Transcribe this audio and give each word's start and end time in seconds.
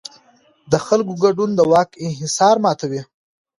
د 0.71 0.73
خلکو 0.85 1.13
ګډون 1.23 1.49
د 1.55 1.59
واک 1.71 1.89
انحصار 2.05 2.55
ماتوي 2.63 3.01